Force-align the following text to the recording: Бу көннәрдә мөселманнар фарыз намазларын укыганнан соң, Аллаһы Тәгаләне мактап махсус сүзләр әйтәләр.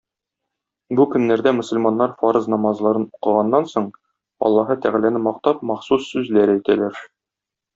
Бу 0.99 1.03
көннәрдә 1.15 1.51
мөселманнар 1.57 2.15
фарыз 2.21 2.47
намазларын 2.53 3.05
укыганнан 3.09 3.69
соң, 3.75 3.87
Аллаһы 4.49 4.79
Тәгаләне 4.87 5.23
мактап 5.29 5.63
махсус 5.73 6.13
сүзләр 6.15 6.55
әйтәләр. 6.57 7.05